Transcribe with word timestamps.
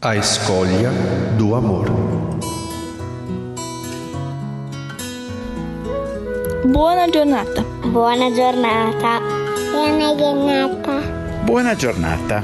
A 0.00 0.14
escolha 0.14 0.92
do 1.36 1.56
amor. 1.56 1.90
Buona 6.64 7.08
giornata. 7.08 7.64
Buona 7.84 8.32
giornata. 8.32 9.20
Buona 9.72 10.14
giornata. 10.14 11.00
Buona 11.42 11.74
giornata. 11.74 12.42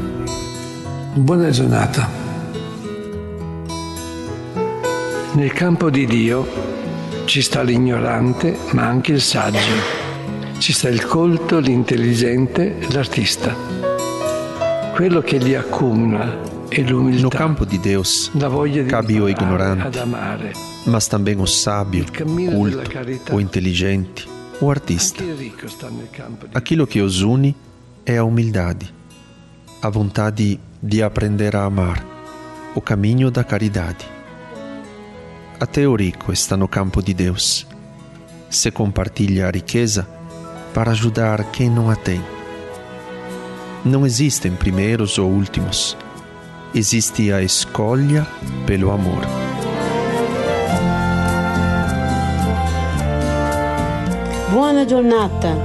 Buona 1.15 1.51
giornata. 1.51 2.09
Nel 5.35 5.53
campo 5.53 5.91
di 5.91 6.07
Dio 6.07 6.47
ci 7.27 7.41
sta 7.41 7.63
l'ignorante, 7.63 8.59
ma 8.73 8.87
anche 8.87 9.13
il 9.13 9.21
saggio. 9.21 10.03
Ci 10.59 10.73
sta 10.73 10.89
il 10.89 11.07
colto, 11.07 11.61
l'intelligente, 11.61 12.79
l'artista. 12.91 13.55
Quello 14.93 15.21
che 15.21 15.37
li 15.37 15.55
accumula. 15.55 16.54
No 17.21 17.31
campo 17.31 17.65
de 17.65 17.79
Deus 17.79 18.31
cabe 18.89 19.21
o 19.21 19.29
ignorante, 19.29 19.99
mas 20.87 21.07
também 21.07 21.41
o 21.41 21.47
sábio, 21.47 22.05
cammino 22.07 22.53
culto, 22.53 23.35
o 23.35 23.41
inteligente, 23.41 24.29
o 24.61 24.71
artista. 24.71 25.23
Aquilo 26.53 26.87
que 26.87 27.01
os 27.01 27.23
une 27.23 27.55
é 28.05 28.19
a 28.19 28.25
humildade, 28.25 28.93
a 29.81 29.89
vontade 29.89 30.61
de 30.83 31.03
aprender 31.03 31.55
a 31.55 31.65
amar, 31.65 32.05
o 32.75 32.81
caminho 32.81 33.31
da 33.31 33.45
caridade. 33.45 34.05
Até 35.61 35.87
o 35.87 35.95
rico 35.95 36.33
está 36.33 36.57
no 36.57 36.67
campo 36.67 37.01
de 37.01 37.15
Deus. 37.15 37.67
Se 38.51 38.71
compartilha 38.71 39.47
a 39.47 39.51
riqueza 39.51 40.07
para 40.75 40.91
ajudar 40.91 41.45
quem 41.53 41.71
não 41.71 41.89
a 41.89 41.97
tem. 41.97 42.21
Não 43.85 44.05
existem 44.05 44.53
primeiros 44.53 45.19
ou 45.19 45.31
últimos. 45.31 45.97
Existe 46.77 47.33
a 47.33 47.41
escolha 47.41 48.27
pelo 48.67 48.91
amor. 48.91 49.25
Buona 54.51 54.85
giornata. 54.85 55.57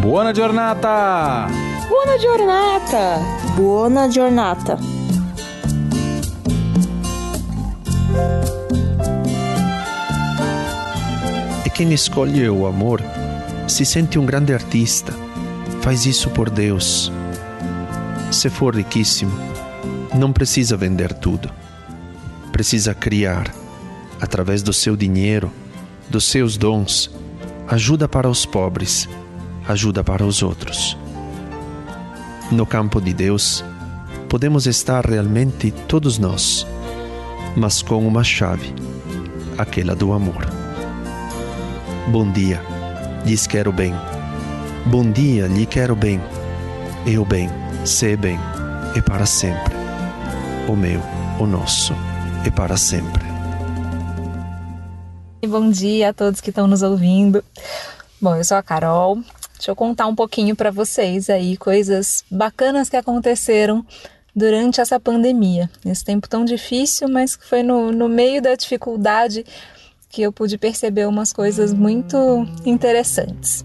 Buona 0.00 0.32
giornata. 0.32 1.46
Buona 1.90 2.18
giornata. 2.18 3.20
Buona 3.54 4.08
giornata. 4.08 4.78
E 11.66 11.68
quem 11.68 11.92
escolhe 11.92 12.48
o 12.48 12.66
amor 12.66 13.02
se 13.68 13.84
sente 13.84 14.18
um 14.18 14.24
grande 14.24 14.54
artista. 14.54 15.12
Faz 15.82 16.06
isso 16.06 16.30
por 16.30 16.48
Deus. 16.48 17.12
Se 18.30 18.48
for 18.48 18.74
riquíssimo, 18.74 19.55
não 20.14 20.32
precisa 20.32 20.76
vender 20.76 21.12
tudo. 21.12 21.50
Precisa 22.52 22.94
criar, 22.94 23.52
através 24.20 24.62
do 24.62 24.72
seu 24.72 24.96
dinheiro, 24.96 25.50
dos 26.08 26.24
seus 26.24 26.56
dons, 26.56 27.10
ajuda 27.68 28.08
para 28.08 28.28
os 28.28 28.46
pobres, 28.46 29.08
ajuda 29.68 30.02
para 30.02 30.24
os 30.24 30.42
outros. 30.42 30.96
No 32.50 32.64
campo 32.64 33.00
de 33.00 33.12
Deus, 33.12 33.64
podemos 34.28 34.66
estar 34.66 35.04
realmente 35.04 35.70
todos 35.70 36.18
nós, 36.18 36.66
mas 37.56 37.82
com 37.82 38.06
uma 38.06 38.22
chave, 38.22 38.74
aquela 39.58 39.94
do 39.94 40.12
amor. 40.12 40.46
Bom 42.08 42.30
dia, 42.30 42.62
lhes 43.24 43.46
quero 43.46 43.72
bem. 43.72 43.92
Bom 44.86 45.10
dia, 45.10 45.48
lhe 45.48 45.66
quero 45.66 45.96
bem. 45.96 46.20
Eu 47.04 47.24
bem, 47.24 47.50
sei 47.84 48.16
bem, 48.16 48.38
e 48.94 49.02
para 49.02 49.26
sempre. 49.26 49.75
O 50.68 50.74
meu, 50.74 51.00
o 51.38 51.46
nosso, 51.46 51.92
e 52.44 52.50
para 52.50 52.76
sempre. 52.76 53.24
Bom 55.46 55.70
dia 55.70 56.08
a 56.08 56.12
todos 56.12 56.40
que 56.40 56.50
estão 56.50 56.66
nos 56.66 56.82
ouvindo. 56.82 57.44
Bom, 58.20 58.34
eu 58.34 58.42
sou 58.42 58.56
a 58.56 58.62
Carol. 58.64 59.22
Deixa 59.54 59.70
eu 59.70 59.76
contar 59.76 60.08
um 60.08 60.14
pouquinho 60.14 60.56
para 60.56 60.72
vocês 60.72 61.30
aí 61.30 61.56
coisas 61.56 62.24
bacanas 62.28 62.88
que 62.88 62.96
aconteceram 62.96 63.86
durante 64.34 64.80
essa 64.80 64.98
pandemia. 64.98 65.70
Esse 65.84 66.04
tempo 66.04 66.28
tão 66.28 66.44
difícil, 66.44 67.08
mas 67.08 67.36
que 67.36 67.46
foi 67.46 67.62
no, 67.62 67.92
no 67.92 68.08
meio 68.08 68.42
da 68.42 68.56
dificuldade 68.56 69.46
que 70.08 70.22
eu 70.22 70.32
pude 70.32 70.58
perceber 70.58 71.06
umas 71.06 71.32
coisas 71.32 71.72
muito 71.72 72.16
interessantes. 72.64 73.62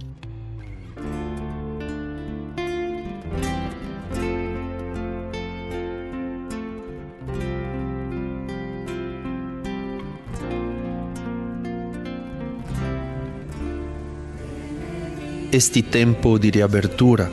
Este 15.53 15.81
tempo 15.81 16.39
de 16.39 16.49
reabertura 16.49 17.29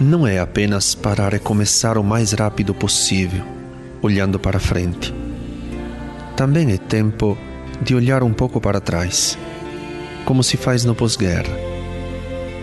não 0.00 0.26
é 0.26 0.38
apenas 0.38 0.94
para 0.94 1.28
recomeçar 1.28 1.98
o 1.98 2.02
mais 2.02 2.32
rápido 2.32 2.72
possível, 2.72 3.44
olhando 4.00 4.38
para 4.38 4.58
frente. 4.58 5.12
Também 6.34 6.72
é 6.72 6.78
tempo 6.78 7.36
de 7.82 7.94
olhar 7.94 8.22
um 8.22 8.32
pouco 8.32 8.62
para 8.62 8.80
trás, 8.80 9.36
como 10.24 10.42
se 10.42 10.56
faz 10.56 10.86
no 10.86 10.94
pós-guerra, 10.94 11.54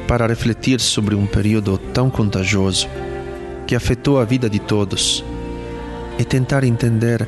para 0.07 0.25
refletir 0.25 0.79
sobre 0.79 1.13
um 1.13 1.27
período 1.27 1.77
tão 1.77 2.09
contagioso 2.09 2.89
que 3.67 3.75
afetou 3.75 4.19
a 4.19 4.25
vida 4.25 4.49
de 4.49 4.57
todos 4.57 5.23
e 6.17 6.25
tentar 6.25 6.63
entender 6.63 7.27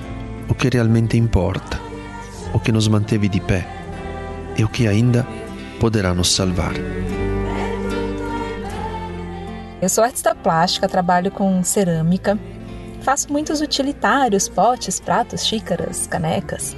o 0.49 0.55
que 0.55 0.69
realmente 0.73 1.17
importa, 1.17 1.79
o 2.51 2.59
que 2.59 2.71
nos 2.71 2.87
manteve 2.87 3.29
de 3.29 3.39
pé 3.39 3.67
e 4.57 4.63
o 4.63 4.67
que 4.67 4.87
ainda 4.87 5.27
poderá 5.79 6.15
nos 6.15 6.31
salvar. 6.31 6.73
Eu 9.83 9.89
sou 9.89 10.01
artista 10.01 10.33
plástica, 10.33 10.87
trabalho 10.87 11.29
com 11.29 11.61
cerâmica, 11.61 12.39
faço 13.01 13.29
muitos 13.29 13.59
utilitários, 13.59 14.47
potes, 14.47 14.97
pratos, 14.97 15.45
xícaras, 15.45 16.07
canecas. 16.07 16.73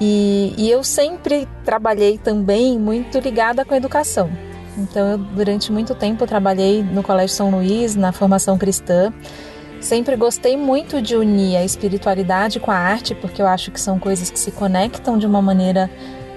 E, 0.00 0.54
e 0.56 0.70
eu 0.70 0.84
sempre 0.84 1.48
trabalhei 1.64 2.18
também 2.18 2.78
muito 2.78 3.18
ligada 3.18 3.64
com 3.64 3.74
a 3.74 3.76
educação. 3.76 4.30
Então, 4.78 5.04
eu, 5.10 5.18
durante 5.18 5.72
muito 5.72 5.96
tempo, 5.96 6.24
trabalhei 6.24 6.84
no 6.84 7.02
Colégio 7.02 7.34
São 7.34 7.50
Luís, 7.50 7.96
na 7.96 8.12
formação 8.12 8.56
cristã. 8.56 9.12
Sempre 9.80 10.14
gostei 10.14 10.56
muito 10.56 11.02
de 11.02 11.16
unir 11.16 11.56
a 11.56 11.64
espiritualidade 11.64 12.60
com 12.60 12.70
a 12.70 12.76
arte, 12.76 13.16
porque 13.16 13.42
eu 13.42 13.48
acho 13.48 13.72
que 13.72 13.80
são 13.80 13.98
coisas 13.98 14.30
que 14.30 14.38
se 14.38 14.52
conectam 14.52 15.18
de 15.18 15.26
uma 15.26 15.42
maneira 15.42 15.90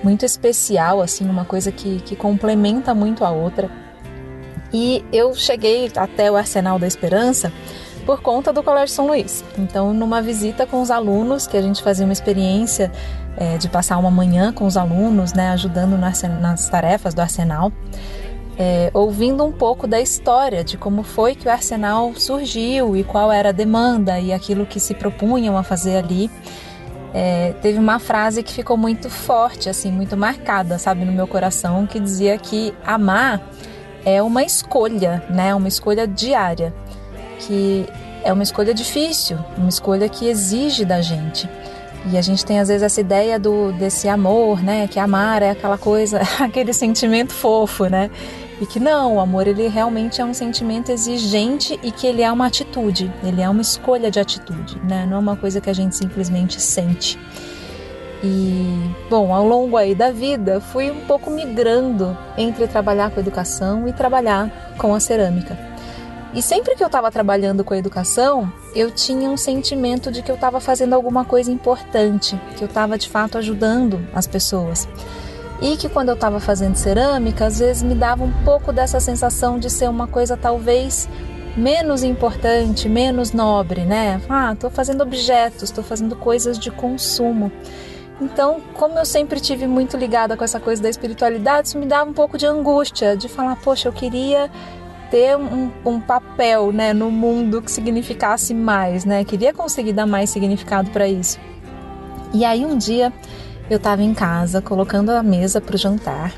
muito 0.04 0.26
especial, 0.26 1.00
assim, 1.00 1.30
uma 1.30 1.46
coisa 1.46 1.72
que, 1.72 2.02
que 2.02 2.16
complementa 2.16 2.92
muito 2.96 3.24
a 3.24 3.30
outra. 3.30 3.85
E 4.78 5.06
eu 5.14 5.34
cheguei 5.34 5.90
até 5.96 6.30
o 6.30 6.36
Arsenal 6.36 6.78
da 6.78 6.86
Esperança 6.86 7.50
por 8.06 8.22
conta 8.22 8.52
do 8.52 8.62
Colégio 8.62 8.94
São 8.94 9.08
Luís. 9.08 9.42
Então, 9.58 9.94
numa 9.94 10.22
visita 10.22 10.68
com 10.68 10.82
os 10.82 10.92
alunos, 10.92 11.48
que 11.48 11.56
a 11.56 11.62
gente 11.62 11.82
fazia 11.82 12.06
uma 12.06 12.12
experiência 12.12 12.92
é, 13.38 13.58
de 13.58 13.70
passar 13.70 13.98
uma 13.98 14.12
manhã 14.12 14.52
com 14.52 14.66
os 14.66 14.76
alunos, 14.76 15.32
né, 15.32 15.52
ajudando 15.52 15.96
arsen- 16.04 16.42
nas 16.42 16.68
tarefas 16.68 17.14
do 17.14 17.22
Arsenal, 17.22 17.72
é, 18.60 18.92
ouvindo 18.94 19.46
um 19.46 19.52
pouco 19.54 19.88
da 19.88 20.02
história 20.02 20.62
de 20.62 20.76
como 20.78 21.04
foi 21.04 21.36
que 21.36 21.48
o 21.48 21.52
Arsenal 21.52 22.14
surgiu 22.16 22.98
e 22.98 23.04
qual 23.06 23.32
era 23.32 23.50
a 23.50 23.54
demanda 23.54 24.20
e 24.20 24.34
aquilo 24.34 24.66
que 24.66 24.82
se 24.82 24.94
propunham 24.94 25.58
a 25.58 25.64
fazer 25.64 25.96
ali. 25.96 26.30
É, 27.14 27.54
teve 27.62 27.80
uma 27.80 27.98
frase 27.98 28.44
que 28.44 28.52
ficou 28.52 28.76
muito 28.76 29.10
forte, 29.10 29.70
assim, 29.70 29.90
muito 29.90 30.18
marcada, 30.18 30.78
sabe, 30.78 31.06
no 31.06 31.14
meu 31.14 31.28
coração, 31.28 31.86
que 31.88 31.98
dizia 31.98 32.38
que 32.38 32.74
amar 32.86 33.42
é 34.06 34.22
uma 34.22 34.44
escolha, 34.44 35.24
né? 35.30 35.54
Uma 35.54 35.68
escolha 35.68 36.08
diária, 36.08 36.74
que 37.40 37.86
é 38.24 38.32
uma 38.32 38.44
escolha 38.44 38.74
difícil, 38.74 39.38
uma 39.58 39.70
escolha 39.70 40.08
que 40.08 40.28
exige 40.28 40.86
da 40.86 41.02
gente. 41.02 41.50
E 42.12 42.18
a 42.18 42.22
gente 42.22 42.46
tem 42.46 42.60
às 42.60 42.68
vezes 42.68 42.84
essa 42.84 43.02
ideia 43.02 43.40
do 43.40 43.72
desse 43.74 44.08
amor, 44.08 44.62
né? 44.62 44.88
Que 44.88 45.00
amar 45.00 45.42
é 45.42 45.50
aquela 45.50 45.78
coisa, 45.78 46.22
aquele 46.40 46.72
sentimento 46.72 47.34
fofo, 47.34 47.88
né? 47.88 48.12
E 48.62 48.66
que 48.66 48.80
não, 48.80 49.16
o 49.16 49.20
amor 49.20 49.48
ele 49.48 49.68
realmente 49.68 50.22
é 50.22 50.26
um 50.26 50.34
sentimento 50.34 50.90
exigente 50.92 51.78
e 51.84 51.92
que 51.92 52.08
ele 52.08 52.22
é 52.22 52.32
uma 52.32 52.46
atitude, 52.46 53.12
ele 53.22 53.42
é 53.42 53.50
uma 53.50 53.62
escolha 53.62 54.10
de 54.10 54.20
atitude, 54.20 54.80
né? 54.88 55.06
Não 55.10 55.18
é 55.18 55.20
uma 55.20 55.36
coisa 55.36 55.60
que 55.60 55.70
a 55.70 55.74
gente 55.74 55.96
simplesmente 55.96 56.62
sente. 56.62 57.20
E, 58.26 58.90
bom, 59.08 59.32
ao 59.32 59.48
longo 59.48 59.78
aí 59.78 59.94
da 59.94 60.10
vida, 60.10 60.60
fui 60.60 60.90
um 60.90 61.02
pouco 61.02 61.30
migrando 61.30 62.18
entre 62.36 62.68
trabalhar 62.68 63.12
com 63.12 63.20
educação 63.20 63.88
e 63.88 63.94
trabalhar 63.94 64.76
com 64.80 64.96
a 64.96 65.00
cerâmica. 65.00 65.56
E 66.34 66.42
sempre 66.42 66.76
que 66.76 66.82
eu 66.82 66.88
estava 66.88 67.12
trabalhando 67.12 67.64
com 67.64 67.76
a 67.76 67.78
educação, 67.78 68.52
eu 68.74 68.90
tinha 68.90 69.30
um 69.30 69.38
sentimento 69.38 70.12
de 70.12 70.24
que 70.24 70.32
eu 70.32 70.36
estava 70.36 70.60
fazendo 70.60 70.94
alguma 70.94 71.24
coisa 71.24 71.52
importante, 71.52 72.38
que 72.58 72.64
eu 72.64 72.68
estava 72.68 72.98
de 72.98 73.08
fato 73.08 73.38
ajudando 73.38 74.06
as 74.12 74.26
pessoas. 74.26 74.88
E 75.62 75.78
que 75.78 75.88
quando 75.88 76.10
eu 76.10 76.16
estava 76.16 76.40
fazendo 76.40 76.76
cerâmica, 76.76 77.46
às 77.46 77.60
vezes 77.60 77.84
me 77.84 77.94
dava 77.94 78.24
um 78.24 78.34
pouco 78.44 78.74
dessa 78.74 79.00
sensação 79.00 79.60
de 79.60 79.70
ser 79.70 79.88
uma 79.88 80.08
coisa 80.08 80.36
talvez 80.36 81.08
menos 81.56 82.04
importante, 82.04 82.90
menos 82.90 83.32
nobre, 83.32 83.86
né? 83.86 84.20
Ah, 84.28 84.52
estou 84.54 84.70
fazendo 84.70 85.02
objetos, 85.02 85.70
estou 85.70 85.84
fazendo 85.84 86.16
coisas 86.16 86.58
de 86.58 86.72
consumo. 86.72 87.52
Então, 88.20 88.62
como 88.74 88.98
eu 88.98 89.06
sempre 89.06 89.40
tive 89.40 89.68
muito 89.68 89.98
ligada 89.98 90.38
com 90.38 90.44
essa 90.44 90.60
coisa 90.60 90.82
da 90.82 90.90
espiritualidade, 90.90 91.68
isso 91.70 91.78
me 91.78 91.86
dava 91.86 92.10
um 92.10 92.14
pouco 92.14 92.38
de 92.38 92.46
angústia, 92.46 93.16
de 93.16 93.28
falar, 93.28 93.58
poxa, 93.58 93.90
eu 93.90 93.94
queria 93.94 94.50
ter 95.12 95.38
um, 95.38 95.70
um 95.86 96.00
papel 96.00 96.72
né, 96.72 96.94
no 96.94 97.12
mundo 97.12 97.62
que 97.62 97.72
significasse 97.72 98.54
mais, 98.54 99.06
né? 99.06 99.24
Queria 99.24 99.54
conseguir 99.54 99.94
dar 99.94 100.06
mais 100.06 100.30
significado 100.30 100.90
para 100.92 101.08
isso. 101.08 101.40
E 102.34 102.44
aí 102.46 102.66
um 102.66 102.78
dia 102.78 103.12
eu 103.70 103.78
estava 103.78 104.02
em 104.02 104.14
casa 104.14 104.62
colocando 104.62 105.10
a 105.10 105.22
mesa 105.22 105.60
para 105.60 105.76
o 105.76 105.78
jantar 105.78 106.32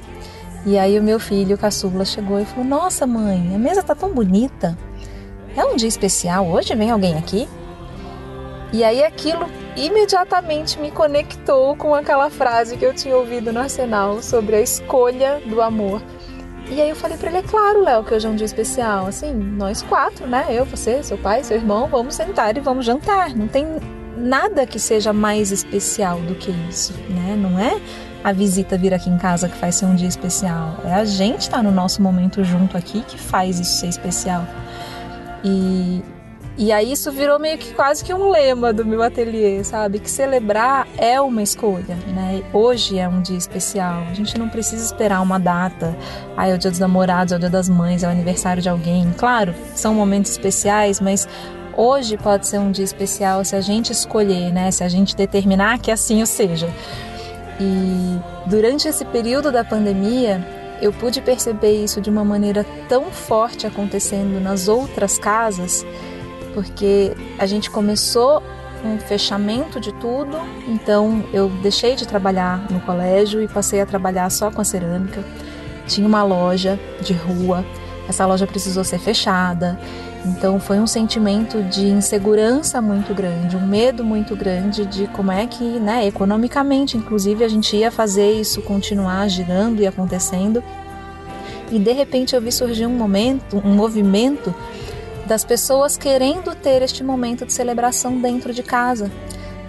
e 0.67 0.77
aí 0.77 0.99
o 0.99 1.01
meu 1.01 1.17
filho, 1.17 1.55
o 1.55 1.57
caçula, 1.57 2.03
chegou 2.03 2.41
e 2.41 2.45
falou: 2.45 2.65
Nossa, 2.65 3.07
mãe, 3.07 3.55
a 3.55 3.57
mesa 3.57 3.81
tá 3.81 3.95
tão 3.95 4.13
bonita. 4.13 4.77
É 5.55 5.63
um 5.63 5.77
dia 5.77 5.87
especial 5.87 6.45
hoje? 6.45 6.75
Vem 6.75 6.91
alguém 6.91 7.17
aqui? 7.17 7.47
E 8.73 8.83
aí 8.83 9.03
aquilo 9.03 9.47
imediatamente 9.75 10.79
me 10.79 10.91
conectou 10.91 11.75
com 11.75 11.95
aquela 11.95 12.29
frase 12.29 12.77
que 12.77 12.85
eu 12.85 12.93
tinha 12.93 13.15
ouvido 13.15 13.53
no 13.53 13.59
Arsenal 13.59 14.21
sobre 14.21 14.55
a 14.55 14.61
escolha 14.61 15.41
do 15.45 15.61
amor. 15.61 16.01
E 16.69 16.81
aí 16.81 16.89
eu 16.89 16.95
falei 16.95 17.17
para 17.17 17.29
ele, 17.29 17.37
é 17.37 17.43
claro, 17.43 17.81
Léo, 17.81 18.03
que 18.03 18.13
hoje 18.13 18.27
é 18.27 18.29
um 18.29 18.35
dia 18.35 18.45
especial. 18.45 19.07
Assim, 19.07 19.33
nós 19.33 19.81
quatro, 19.81 20.27
né? 20.27 20.47
Eu, 20.49 20.65
você, 20.65 21.01
seu 21.01 21.17
pai, 21.17 21.43
seu 21.43 21.55
irmão, 21.55 21.87
vamos 21.87 22.15
sentar 22.15 22.57
e 22.57 22.59
vamos 22.59 22.85
jantar. 22.85 23.33
Não 23.33 23.47
tem 23.47 23.65
nada 24.17 24.65
que 24.65 24.79
seja 24.79 25.13
mais 25.13 25.51
especial 25.51 26.19
do 26.19 26.35
que 26.35 26.51
isso, 26.69 26.93
né? 27.09 27.37
Não 27.37 27.57
é 27.57 27.79
a 28.23 28.33
visita 28.33 28.77
vir 28.77 28.93
aqui 28.93 29.09
em 29.09 29.17
casa 29.17 29.47
que 29.47 29.55
faz 29.55 29.75
ser 29.75 29.85
um 29.85 29.95
dia 29.95 30.09
especial. 30.09 30.75
É 30.83 30.93
a 30.95 31.05
gente 31.05 31.41
estar 31.41 31.57
tá 31.57 31.63
no 31.63 31.71
nosso 31.71 32.01
momento 32.01 32.43
junto 32.43 32.75
aqui 32.75 33.01
que 33.01 33.17
faz 33.17 33.59
isso 33.59 33.79
ser 33.79 33.87
especial. 33.87 34.45
E, 35.45 36.03
e 36.57 36.71
aí 36.71 36.91
isso 36.91 37.11
virou 37.11 37.37
meio 37.37 37.55
que 37.55 37.71
quase 37.75 38.03
que 38.03 38.11
um 38.11 38.31
lema 38.31 38.73
do 38.73 38.83
meu 38.83 39.03
ateliê, 39.03 39.63
sabe? 39.63 39.99
Que 39.99 40.09
celebrar 40.09 40.87
é 40.97 41.21
uma 41.21 41.43
escolha, 41.43 41.95
né? 42.07 42.41
Hoje 42.51 42.97
é 42.97 43.07
um 43.07 43.21
dia 43.21 43.37
especial. 43.37 44.01
A 44.09 44.13
gente 44.15 44.39
não 44.39 44.49
precisa 44.49 44.83
esperar 44.83 45.21
uma 45.21 45.39
data. 45.39 45.95
Ah, 46.35 46.47
é 46.47 46.55
o 46.55 46.57
dia 46.57 46.71
dos 46.71 46.79
namorados, 46.79 47.31
é 47.31 47.35
o 47.35 47.39
dia 47.39 47.49
das 47.49 47.69
mães, 47.69 48.01
é 48.01 48.07
o 48.07 48.09
aniversário 48.09 48.59
de 48.59 48.69
alguém. 48.69 49.13
Claro, 49.15 49.53
são 49.75 49.93
momentos 49.93 50.31
especiais, 50.31 50.99
mas 50.99 51.27
hoje 51.75 52.17
pode 52.17 52.47
ser 52.47 52.57
um 52.57 52.71
dia 52.71 52.85
especial 52.85 53.45
se 53.45 53.55
a 53.55 53.61
gente 53.61 53.91
escolher, 53.91 54.51
né? 54.51 54.71
Se 54.71 54.83
a 54.83 54.89
gente 54.89 55.15
determinar 55.15 55.77
que 55.77 55.91
assim 55.91 56.23
o 56.23 56.25
seja. 56.25 56.67
E 57.59 58.19
durante 58.47 58.87
esse 58.87 59.05
período 59.05 59.51
da 59.51 59.63
pandemia, 59.63 60.43
eu 60.81 60.91
pude 60.91 61.21
perceber 61.21 61.83
isso 61.83 62.01
de 62.01 62.09
uma 62.09 62.25
maneira 62.25 62.65
tão 62.89 63.11
forte 63.11 63.67
acontecendo 63.67 64.39
nas 64.41 64.67
outras 64.67 65.19
casas 65.19 65.85
porque 66.57 67.15
a 67.37 67.45
gente 67.45 67.69
começou 67.69 68.41
um 68.83 68.97
fechamento 68.97 69.79
de 69.79 69.93
tudo, 69.93 70.35
então 70.67 71.23
eu 71.31 71.49
deixei 71.61 71.95
de 71.95 72.07
trabalhar 72.07 72.65
no 72.71 72.79
colégio 72.79 73.43
e 73.43 73.47
passei 73.47 73.79
a 73.79 73.85
trabalhar 73.85 74.27
só 74.31 74.49
com 74.49 74.59
a 74.59 74.63
cerâmica. 74.63 75.23
Tinha 75.85 76.07
uma 76.07 76.23
loja 76.23 76.79
de 76.99 77.13
rua, 77.13 77.63
essa 78.09 78.25
loja 78.25 78.47
precisou 78.47 78.83
ser 78.83 78.97
fechada, 78.97 79.79
então 80.25 80.59
foi 80.59 80.79
um 80.79 80.87
sentimento 80.87 81.61
de 81.61 81.85
insegurança 81.85 82.81
muito 82.81 83.13
grande, 83.13 83.55
um 83.55 83.67
medo 83.67 84.03
muito 84.03 84.35
grande 84.35 84.83
de 84.87 85.05
como 85.09 85.31
é 85.31 85.45
que, 85.45 85.63
né, 85.63 86.07
economicamente, 86.07 86.97
inclusive, 86.97 87.43
a 87.43 87.47
gente 87.47 87.77
ia 87.77 87.91
fazer 87.91 88.31
isso 88.31 88.63
continuar 88.63 89.27
girando 89.27 89.79
e 89.79 89.85
acontecendo. 89.85 90.63
E 91.71 91.77
de 91.77 91.91
repente 91.91 92.35
eu 92.35 92.41
vi 92.41 92.51
surgir 92.51 92.87
um 92.87 92.97
momento, 92.97 93.61
um 93.63 93.75
movimento 93.75 94.55
das 95.27 95.43
pessoas 95.43 95.97
querendo 95.97 96.55
ter 96.55 96.81
este 96.81 97.03
momento 97.03 97.45
de 97.45 97.53
celebração 97.53 98.19
dentro 98.19 98.53
de 98.53 98.63
casa. 98.63 99.11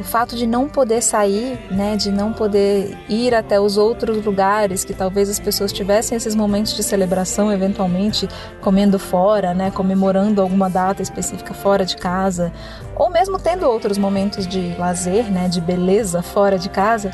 O 0.00 0.04
fato 0.04 0.36
de 0.36 0.46
não 0.46 0.68
poder 0.68 1.02
sair, 1.02 1.58
né, 1.72 1.96
de 1.96 2.12
não 2.12 2.32
poder 2.32 2.96
ir 3.08 3.34
até 3.34 3.58
os 3.58 3.76
outros 3.76 4.24
lugares 4.24 4.84
que 4.84 4.94
talvez 4.94 5.28
as 5.28 5.40
pessoas 5.40 5.72
tivessem 5.72 6.16
esses 6.16 6.36
momentos 6.36 6.76
de 6.76 6.84
celebração, 6.84 7.52
eventualmente 7.52 8.28
comendo 8.60 8.96
fora, 8.96 9.52
né, 9.52 9.72
comemorando 9.72 10.40
alguma 10.40 10.70
data 10.70 11.02
específica 11.02 11.52
fora 11.52 11.84
de 11.84 11.96
casa, 11.96 12.52
ou 12.94 13.10
mesmo 13.10 13.40
tendo 13.40 13.66
outros 13.66 13.98
momentos 13.98 14.46
de 14.46 14.72
lazer, 14.78 15.24
né, 15.32 15.48
de 15.48 15.60
beleza 15.60 16.22
fora 16.22 16.56
de 16.56 16.68
casa, 16.68 17.10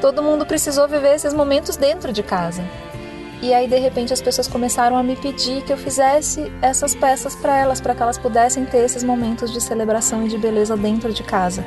todo 0.00 0.20
mundo 0.20 0.44
precisou 0.44 0.88
viver 0.88 1.14
esses 1.14 1.32
momentos 1.32 1.76
dentro 1.76 2.12
de 2.12 2.24
casa. 2.24 2.64
E 3.40 3.54
aí, 3.54 3.68
de 3.68 3.78
repente, 3.78 4.12
as 4.12 4.20
pessoas 4.20 4.48
começaram 4.48 4.96
a 4.96 5.02
me 5.02 5.14
pedir 5.14 5.62
que 5.62 5.72
eu 5.72 5.76
fizesse 5.76 6.50
essas 6.60 6.94
peças 6.94 7.36
para 7.36 7.56
elas, 7.56 7.80
para 7.80 7.94
que 7.94 8.02
elas 8.02 8.18
pudessem 8.18 8.64
ter 8.64 8.78
esses 8.78 9.04
momentos 9.04 9.52
de 9.52 9.60
celebração 9.60 10.26
e 10.26 10.28
de 10.28 10.36
beleza 10.36 10.76
dentro 10.76 11.12
de 11.12 11.22
casa. 11.22 11.64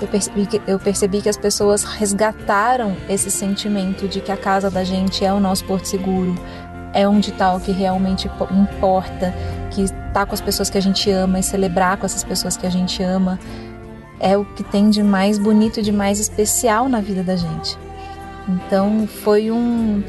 Eu 0.00 0.08
percebi, 0.08 0.46
que, 0.46 0.62
eu 0.66 0.78
percebi 0.78 1.20
que 1.20 1.28
as 1.28 1.36
pessoas 1.36 1.84
resgataram 1.84 2.96
esse 3.08 3.30
sentimento 3.30 4.08
de 4.08 4.20
que 4.20 4.32
a 4.32 4.36
casa 4.36 4.70
da 4.70 4.82
gente 4.82 5.24
é 5.24 5.32
o 5.32 5.38
nosso 5.38 5.64
porto 5.66 5.86
seguro, 5.86 6.34
é 6.94 7.06
onde 7.06 7.30
está 7.30 7.54
o 7.54 7.60
que 7.60 7.70
realmente 7.70 8.30
importa, 8.50 9.34
que 9.70 9.82
estar 9.82 10.12
tá 10.12 10.26
com 10.26 10.34
as 10.34 10.40
pessoas 10.40 10.70
que 10.70 10.78
a 10.78 10.82
gente 10.82 11.10
ama 11.10 11.38
e 11.38 11.42
celebrar 11.42 11.98
com 11.98 12.06
essas 12.06 12.24
pessoas 12.24 12.56
que 12.56 12.66
a 12.66 12.70
gente 12.70 13.02
ama 13.02 13.38
é 14.18 14.36
o 14.36 14.44
que 14.44 14.62
tem 14.62 14.88
de 14.88 15.02
mais 15.02 15.38
bonito 15.38 15.80
e 15.80 15.82
de 15.82 15.92
mais 15.92 16.18
especial 16.18 16.88
na 16.88 17.00
vida 17.00 17.22
da 17.22 17.36
gente. 17.36 17.76
Então 18.48 19.06
foi 19.06 19.50
um 19.50 20.02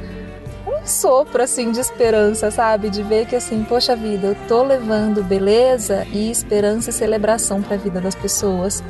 sopro 0.86 1.42
assim 1.42 1.72
de 1.72 1.80
esperança, 1.80 2.52
sabe? 2.52 2.90
De 2.90 3.02
ver 3.04 3.26
que 3.26 3.36
assim, 3.36 3.64
poxa 3.64 3.96
vida, 3.96 4.28
eu 4.28 4.36
tô 4.48 4.64
levando 4.64 5.24
beleza 5.24 6.06
e 6.12 6.30
esperança 6.30 6.92
e 6.92 6.94
celebração 6.94 7.62
para 7.62 7.76
a 7.76 7.80
vida 7.80 8.00
das 8.00 8.16
pessoas. 8.16 8.84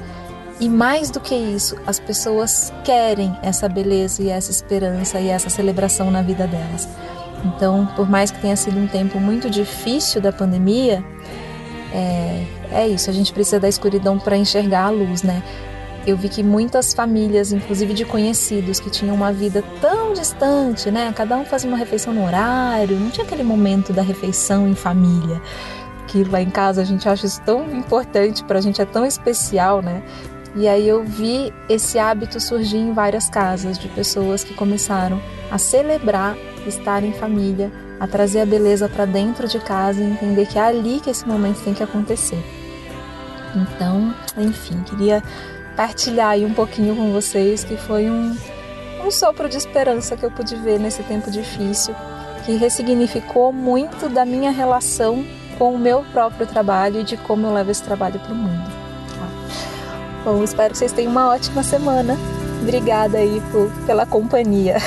E 0.60 0.70
mais 0.70 1.10
do 1.10 1.20
que 1.20 1.36
isso, 1.36 1.76
as 1.86 2.00
pessoas 2.00 2.72
querem 2.84 3.36
essa 3.42 3.68
beleza 3.68 4.22
e 4.22 4.30
essa 4.30 4.52
esperança 4.52 5.20
e 5.20 5.28
essa 5.28 5.50
celebração 5.50 6.10
na 6.12 6.22
vida 6.22 6.48
delas. 6.48 6.88
Então, 7.44 7.86
por 7.96 8.10
mais 8.10 8.32
que 8.32 8.40
tenha 8.40 8.56
sido 8.56 8.80
um 8.80 8.88
tempo 8.88 9.20
muito 9.20 9.50
difícil 9.50 10.22
da 10.22 10.32
pandemia, 10.32 11.04
é, 11.94 12.46
é 12.72 12.88
isso, 12.88 13.10
a 13.10 13.14
gente 13.14 13.34
precisa 13.34 13.60
da 13.60 13.68
escuridão 13.68 14.18
para 14.18 14.38
enxergar 14.38 14.86
a 14.86 14.90
luz, 14.90 15.24
né? 15.24 15.44
Eu 16.06 16.16
vi 16.16 16.30
que 16.30 16.44
muitas 16.44 16.94
famílias, 16.94 17.52
inclusive 17.52 17.94
de 17.94 18.06
conhecidos, 18.06 18.80
que 18.80 18.90
tinham 18.90 19.16
uma 19.16 19.34
vida 19.34 19.63
tão 19.81 20.13
distante, 20.13 20.92
né? 20.92 21.12
Cada 21.16 21.36
um 21.36 21.44
fazia 21.44 21.68
uma 21.68 21.78
refeição 21.78 22.13
no 22.13 22.24
horário, 22.25 23.00
não 23.00 23.10
tinha 23.10 23.25
aquele 23.25 23.44
momento 23.44 23.92
da 23.92 24.04
refeição 24.04 24.68
em 24.68 24.75
família. 24.75 25.42
Que 26.07 26.24
lá 26.24 26.42
em 26.42 26.50
casa 26.50 26.81
a 26.81 26.86
gente 26.86 27.10
acha 27.10 27.25
isso 27.25 27.42
tão 27.42 27.75
importante, 27.75 28.44
para 28.44 28.60
a 28.60 28.62
gente 28.62 28.80
é 28.80 28.86
tão 28.86 29.06
especial, 29.06 29.81
né? 29.81 30.04
E 30.56 30.68
aí 30.68 30.88
eu 30.88 31.04
vi 31.04 31.52
esse 31.68 31.98
hábito 31.98 32.39
surgir 32.39 32.77
em 32.77 32.94
várias 32.94 33.27
casas 33.27 33.77
de 33.77 33.89
pessoas 33.89 34.44
que 34.44 34.53
começaram 34.53 35.20
a 35.51 35.58
celebrar 35.58 36.38
estar 36.68 37.03
em 37.03 37.12
família, 37.12 37.72
a 38.00 38.08
trazer 38.08 38.41
a 38.41 38.46
beleza 38.46 38.88
para 38.88 39.06
dentro 39.06 39.48
de 39.48 39.60
casa 39.60 40.01
e 40.01 40.06
entender 40.06 40.46
que 40.46 40.58
é 40.58 40.62
ali 40.62 41.00
que 41.00 41.10
esse 41.10 41.27
momento 41.27 41.63
tem 41.63 41.74
que 41.74 41.84
acontecer. 41.84 42.41
Então, 43.56 44.13
enfim, 44.38 44.82
queria 44.84 45.24
partilhar 45.75 46.29
aí 46.29 46.46
um 46.46 46.53
pouquinho 46.53 46.96
com 46.96 47.12
vocês 47.12 47.63
que 47.63 47.75
foi 47.75 48.10
um, 48.10 48.36
um 49.03 49.12
sopro 49.12 49.50
de 49.50 49.58
esperança 49.58 50.15
que 50.15 50.24
eu 50.24 50.32
pude 50.32 50.55
ver 50.55 50.79
nesse 50.79 51.03
tempo 51.03 51.29
difícil, 51.29 51.96
que 52.46 52.55
ressignificou 52.55 53.51
muito 53.51 54.10
da 54.10 54.25
minha 54.25 54.51
relação 54.51 55.25
com 55.58 55.74
o 55.74 55.77
meu 55.77 56.03
próprio 56.12 56.46
trabalho 56.46 57.01
e 57.01 57.03
de 57.03 57.17
como 57.17 57.48
eu 57.48 57.53
levo 57.53 57.72
esse 57.72 57.84
trabalho 57.84 58.20
para 58.20 58.34
o 58.34 58.36
mundo. 58.36 58.72
Bom, 60.24 60.44
espero 60.44 60.72
que 60.72 60.79
vocês 60.79 60.91
tenham 60.91 61.12
uma 61.12 61.29
ótima 61.29 61.62
semana. 61.62 62.17
Obrigada 62.62 63.20
aí 63.20 63.41
por, 63.51 63.70
pela 63.86 64.05
companhia. 64.05 64.77